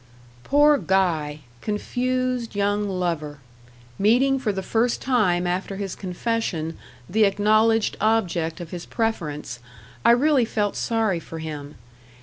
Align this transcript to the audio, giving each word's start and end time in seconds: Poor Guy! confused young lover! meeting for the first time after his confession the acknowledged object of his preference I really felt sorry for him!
Poor 0.43 0.79
Guy! 0.79 1.41
confused 1.61 2.55
young 2.55 2.89
lover! 2.89 3.37
meeting 3.99 4.39
for 4.39 4.51
the 4.51 4.63
first 4.63 4.99
time 4.99 5.45
after 5.45 5.75
his 5.75 5.93
confession 5.93 6.75
the 7.07 7.23
acknowledged 7.23 7.97
object 8.01 8.59
of 8.59 8.71
his 8.71 8.87
preference 8.87 9.59
I 10.03 10.09
really 10.09 10.43
felt 10.43 10.75
sorry 10.75 11.19
for 11.19 11.37
him! 11.37 11.75